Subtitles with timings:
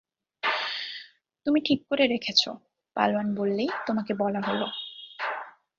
[1.45, 2.41] তুমি ঠিক করে রেখেছ,
[2.95, 4.61] পালোয়ান বললেই তোমাকে বলা হল।